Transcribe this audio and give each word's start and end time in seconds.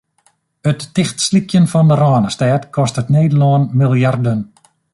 It 0.69 0.85
tichtslykjen 0.99 1.67
fan 1.73 1.89
de 1.91 1.95
Rânestêd 2.03 2.63
kostet 2.79 3.11
Nederlân 3.17 3.63
miljarden. 3.83 4.41